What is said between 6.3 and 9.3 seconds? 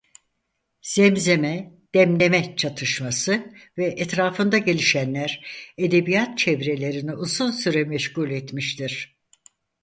çevrelerini uzun süre meşgul etmiştir.